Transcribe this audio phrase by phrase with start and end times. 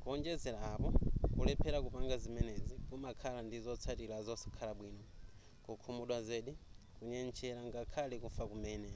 [0.00, 0.88] kuonjezera apo
[1.34, 5.04] kulephera kupanga ziemenezi kumakhala ndi zotsatira zosakhala bwino
[5.64, 6.52] kukhumudwa zedi
[6.96, 8.90] kunyentchera ngakhale kufa kumene